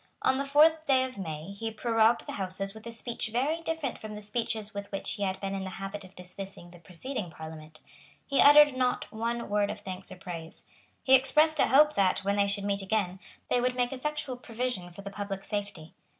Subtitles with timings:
[0.23, 3.99] On the fourth day of May he prorogued the Houses with a speech very different
[3.99, 7.29] from the speeches with which he had been in the habit of dismissing the preceding
[7.29, 7.81] Parliament.
[8.25, 10.65] He uttered not one word of thanks or praise.
[11.03, 14.89] He expressed a hope that, when they should meet again, they would make effectual provision
[14.89, 15.93] for the public safety.